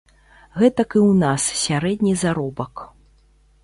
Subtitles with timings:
[0.61, 2.87] Гэтак і ў нас сярэдні заробак.